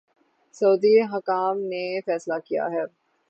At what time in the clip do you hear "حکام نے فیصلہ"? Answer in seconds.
1.13-2.33